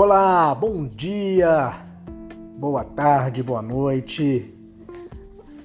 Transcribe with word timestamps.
Olá, 0.00 0.54
bom 0.54 0.86
dia, 0.86 1.84
boa 2.56 2.84
tarde, 2.84 3.42
boa 3.42 3.60
noite. 3.60 4.54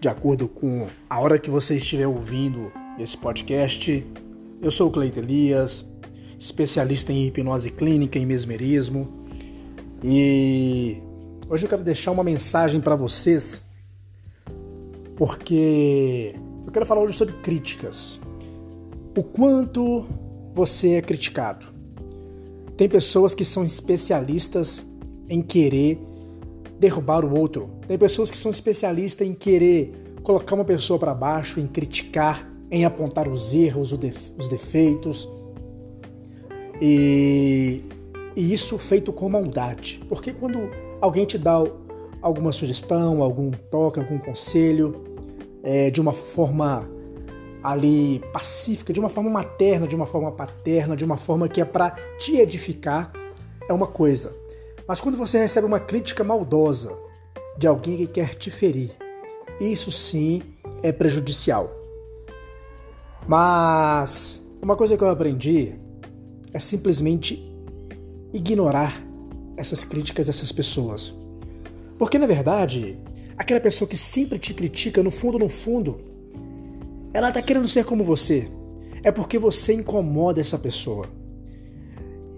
De 0.02 0.08
acordo 0.08 0.48
com 0.48 0.88
a 1.08 1.20
hora 1.20 1.38
que 1.38 1.52
você 1.52 1.76
estiver 1.76 2.08
ouvindo 2.08 2.72
esse 2.98 3.16
podcast, 3.16 4.04
eu 4.60 4.72
sou 4.72 4.90
o 4.90 4.92
Cleito 4.92 5.20
Elias, 5.20 5.86
especialista 6.40 7.14
em 7.14 7.28
hipnose 7.28 7.70
clínica 7.70 8.18
e 8.18 8.26
mesmerismo. 8.26 9.08
E 10.04 10.98
hoje 11.48 11.66
eu 11.66 11.70
quero 11.70 11.84
deixar 11.84 12.10
uma 12.10 12.24
mensagem 12.24 12.82
para 12.82 12.96
vocês, 12.96 13.64
porque 15.16 16.34
eu 16.66 16.72
quero 16.72 16.88
falar 16.88 17.02
hoje 17.02 17.16
sobre 17.16 17.36
críticas. 17.36 18.20
O 19.16 19.22
quanto 19.22 20.08
você 20.56 20.94
é 20.94 21.04
criticado. 21.04 21.73
Tem 22.76 22.90
pessoas 22.90 23.36
que 23.36 23.46
são 23.46 23.64
especialistas 23.64 24.84
em 25.30 25.42
querer 25.42 26.00
derrubar 26.80 27.24
o 27.24 27.38
outro. 27.38 27.70
Tem 27.88 27.98
pessoas 27.98 28.32
que 28.32 28.38
são 28.38 28.52
especialistas 28.52 29.28
em 29.28 29.34
querer 29.34 29.94
colocar 30.24 30.56
uma 30.56 30.66
pessoa 30.66 30.98
para 30.98 31.14
baixo, 31.14 31.60
em 31.60 31.68
criticar, 31.68 32.50
em 32.72 32.86
apontar 32.86 33.28
os 33.28 33.54
erros, 33.54 33.92
os 33.92 34.48
defeitos. 34.50 35.30
E, 36.82 37.84
e 38.36 38.54
isso 38.54 38.78
feito 38.78 39.14
com 39.14 39.30
maldade. 39.30 40.02
Porque 40.10 40.34
quando 40.34 40.70
alguém 41.00 41.26
te 41.26 41.38
dá 41.38 41.64
alguma 42.22 42.52
sugestão, 42.52 43.22
algum 43.22 43.52
toque, 43.52 44.00
algum 44.00 44.18
conselho, 44.18 45.04
é, 45.62 45.90
de 45.90 46.02
uma 46.02 46.14
forma 46.14 46.90
ali 47.64 48.20
pacífica, 48.34 48.92
de 48.92 49.00
uma 49.00 49.10
forma 49.10 49.30
materna, 49.30 49.88
de 49.88 49.96
uma 49.96 50.06
forma 50.06 50.32
paterna, 50.32 50.96
de 50.96 51.06
uma 51.06 51.16
forma 51.16 51.48
que 51.48 51.62
é 51.62 51.66
para 51.66 51.92
te 52.18 52.36
edificar, 52.36 53.14
é 53.68 53.74
uma 53.74 53.88
coisa. 53.88 54.36
Mas 54.86 55.00
quando 55.00 55.18
você 55.18 55.40
recebe 55.40 55.66
uma 55.66 55.80
crítica 55.80 56.24
maldosa 56.24 56.92
de 57.58 57.66
alguém 57.66 57.96
que 57.98 58.08
quer 58.08 58.36
te 58.36 58.52
ferir, 58.52 58.92
isso 59.60 59.92
sim 59.92 60.42
é 60.82 60.92
prejudicial. 60.92 61.72
Mas 63.26 64.44
uma 64.62 64.76
coisa 64.76 64.98
que 64.98 65.04
eu 65.04 65.10
aprendi 65.10 65.76
é 66.52 66.60
simplesmente 66.60 67.50
ignorar 68.34 69.02
essas 69.56 69.86
críticas 69.86 70.26
dessas 70.26 70.52
pessoas. 70.52 71.16
Porque 71.98 72.18
na 72.18 72.28
verdade, 72.28 73.00
aquela 73.38 73.62
pessoa 73.62 73.88
que 73.88 73.96
sempre 73.96 74.38
te 74.38 74.54
critica, 74.54 75.02
no 75.02 75.12
fundo, 75.12 75.40
no 75.40 75.48
fundo, 75.48 76.13
ela 77.14 77.30
está 77.30 77.42
querendo 77.42 77.68
ser 77.68 77.86
como 77.86 78.04
você. 78.04 78.50
É 79.04 79.12
porque 79.12 79.38
você 79.38 79.74
incomoda 79.74 80.42
essa 80.42 80.58
pessoa. 80.58 81.08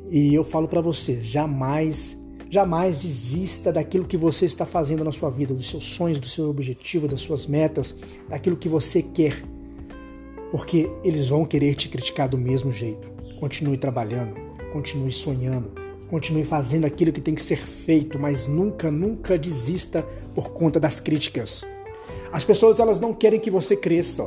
E 0.10 0.34
eu 0.34 0.44
falo 0.44 0.68
para 0.68 0.82
você, 0.82 1.20
jamais, 1.22 2.18
jamais 2.50 2.98
desista 2.98 3.72
daquilo 3.72 4.06
que 4.06 4.18
você 4.18 4.46
está 4.46 4.66
fazendo 4.66 5.04
na 5.04 5.12
sua 5.12 5.30
vida, 5.30 5.54
dos 5.54 5.70
seus 5.70 5.84
sonhos, 5.84 6.20
do 6.20 6.28
seu 6.28 6.50
objetivo, 6.50 7.08
das 7.08 7.22
suas 7.22 7.48
metas, 7.48 7.96
daquilo 8.28 8.58
que 8.58 8.70
você 8.70 9.02
quer. 9.02 9.42
Porque 10.52 10.92
eles 11.04 11.28
vão 11.28 11.46
querer 11.46 11.76
te 11.76 11.90
criticar 11.90 12.28
do 12.28 12.38
mesmo 12.38 12.72
jeito. 12.72 13.10
Continue 13.40 13.78
trabalhando, 13.78 14.36
continue 14.72 15.12
sonhando, 15.12 15.72
continue 16.10 16.44
fazendo 16.44 16.86
aquilo 16.86 17.12
que 17.12 17.22
tem 17.22 17.36
que 17.36 17.42
ser 17.42 17.58
feito, 17.58 18.20
mas 18.20 18.48
nunca, 18.48 18.92
nunca 18.92 19.38
desista 19.38 20.04
por 20.34 20.50
conta 20.50 20.80
das 20.80 21.00
críticas. 21.00 21.64
As 22.32 22.44
pessoas 22.44 22.80
elas 22.80 23.00
não 23.00 23.14
querem 23.14 23.40
que 23.40 23.50
você 23.50 23.76
cresça. 23.76 24.24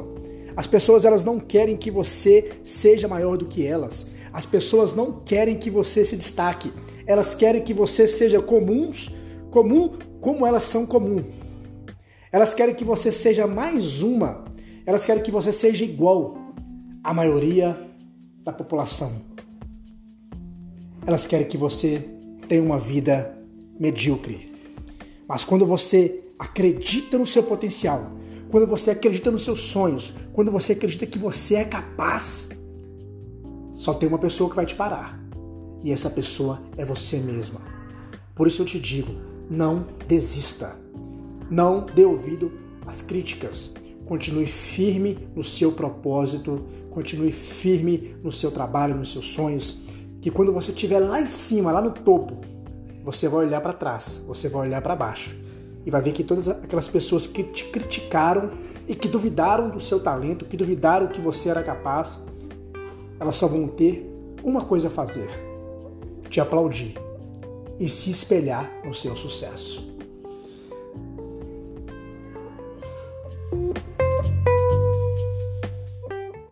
As 0.58 0.66
pessoas 0.66 1.04
elas 1.04 1.22
não 1.22 1.38
querem 1.38 1.76
que 1.76 1.88
você 1.88 2.58
seja 2.64 3.06
maior 3.06 3.36
do 3.36 3.44
que 3.44 3.64
elas. 3.64 4.08
As 4.32 4.44
pessoas 4.44 4.92
não 4.92 5.20
querem 5.24 5.56
que 5.56 5.70
você 5.70 6.04
se 6.04 6.16
destaque. 6.16 6.72
Elas 7.06 7.32
querem 7.32 7.62
que 7.62 7.72
você 7.72 8.08
seja 8.08 8.42
comuns, 8.42 9.14
comum 9.52 9.96
como 10.20 10.44
elas 10.44 10.64
são 10.64 10.84
comum. 10.84 11.22
Elas 12.32 12.54
querem 12.54 12.74
que 12.74 12.82
você 12.82 13.12
seja 13.12 13.46
mais 13.46 14.02
uma. 14.02 14.46
Elas 14.84 15.04
querem 15.04 15.22
que 15.22 15.30
você 15.30 15.52
seja 15.52 15.84
igual 15.84 16.36
à 17.04 17.14
maioria 17.14 17.80
da 18.42 18.52
população. 18.52 19.12
Elas 21.06 21.24
querem 21.24 21.46
que 21.46 21.56
você 21.56 22.04
tenha 22.48 22.64
uma 22.64 22.80
vida 22.80 23.32
medíocre. 23.78 24.52
Mas 25.28 25.44
quando 25.44 25.64
você 25.64 26.20
acredita 26.36 27.16
no 27.16 27.28
seu 27.28 27.44
potencial, 27.44 28.10
quando 28.50 28.66
você 28.66 28.90
acredita 28.90 29.30
nos 29.30 29.44
seus 29.44 29.60
sonhos, 29.60 30.14
quando 30.32 30.50
você 30.50 30.72
acredita 30.72 31.06
que 31.06 31.18
você 31.18 31.56
é 31.56 31.64
capaz, 31.64 32.48
só 33.72 33.92
tem 33.92 34.08
uma 34.08 34.18
pessoa 34.18 34.48
que 34.48 34.56
vai 34.56 34.66
te 34.66 34.74
parar. 34.74 35.18
E 35.82 35.92
essa 35.92 36.10
pessoa 36.10 36.60
é 36.76 36.84
você 36.84 37.18
mesma. 37.18 37.60
Por 38.34 38.46
isso 38.46 38.62
eu 38.62 38.66
te 38.66 38.80
digo, 38.80 39.12
não 39.50 39.86
desista. 40.06 40.76
Não 41.50 41.86
dê 41.86 42.04
ouvido 42.04 42.52
às 42.86 43.00
críticas. 43.00 43.74
Continue 44.06 44.46
firme 44.46 45.28
no 45.36 45.42
seu 45.42 45.72
propósito, 45.72 46.64
continue 46.90 47.30
firme 47.30 48.16
no 48.22 48.32
seu 48.32 48.50
trabalho, 48.50 48.96
nos 48.96 49.12
seus 49.12 49.26
sonhos, 49.26 49.82
que 50.20 50.30
quando 50.30 50.52
você 50.52 50.70
estiver 50.70 50.98
lá 50.98 51.20
em 51.20 51.26
cima, 51.26 51.70
lá 51.70 51.82
no 51.82 51.90
topo, 51.90 52.38
você 53.04 53.28
vai 53.28 53.46
olhar 53.46 53.60
para 53.60 53.74
trás, 53.74 54.20
você 54.26 54.48
vai 54.48 54.62
olhar 54.62 54.80
para 54.80 54.96
baixo 54.96 55.47
e 55.84 55.90
vai 55.90 56.02
ver 56.02 56.12
que 56.12 56.24
todas 56.24 56.48
aquelas 56.48 56.88
pessoas 56.88 57.26
que 57.26 57.42
te 57.42 57.64
criticaram 57.64 58.50
e 58.86 58.94
que 58.94 59.08
duvidaram 59.08 59.68
do 59.70 59.80
seu 59.80 60.00
talento, 60.00 60.44
que 60.44 60.56
duvidaram 60.56 61.08
que 61.08 61.20
você 61.20 61.48
era 61.48 61.62
capaz, 61.62 62.20
elas 63.20 63.36
só 63.36 63.46
vão 63.46 63.68
ter 63.68 64.08
uma 64.42 64.64
coisa 64.64 64.88
a 64.88 64.90
fazer: 64.90 65.28
te 66.28 66.40
aplaudir 66.40 66.94
e 67.78 67.88
se 67.88 68.10
espelhar 68.10 68.70
no 68.84 68.94
seu 68.94 69.14
sucesso. 69.14 69.97